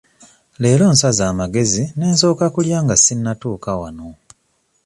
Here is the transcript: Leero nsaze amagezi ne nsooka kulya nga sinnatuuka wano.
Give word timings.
Leero 0.61 0.85
nsaze 0.93 1.23
amagezi 1.31 1.83
ne 1.97 2.07
nsooka 2.13 2.45
kulya 2.55 2.77
nga 2.83 2.95
sinnatuuka 3.03 3.71
wano. 3.81 4.07